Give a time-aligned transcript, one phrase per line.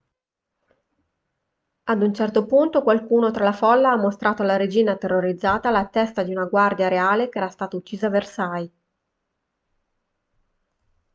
[1.83, 6.23] ad un certo punto qualcuno tra la folla ha mostrato alla regina terrorizzata la testa
[6.23, 8.71] di una guardia reale che era stata uccisa a versailles